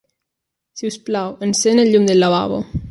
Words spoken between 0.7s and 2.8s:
Sisplau, encén el llum del lavabo.